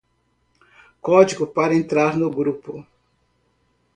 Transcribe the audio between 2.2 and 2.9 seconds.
grupo